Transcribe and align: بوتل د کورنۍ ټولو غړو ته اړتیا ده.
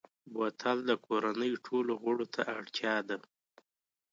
بوتل 0.33 0.77
د 0.89 0.91
کورنۍ 1.05 1.51
ټولو 1.65 1.91
غړو 2.03 2.25
ته 2.33 2.41
اړتیا 2.57 2.95
ده. 3.09 3.17